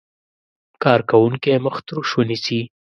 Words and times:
کارکوونکی 0.83 1.53
مخ 1.65 1.75
تروش 1.87 2.09
ونیسي. 2.17 2.59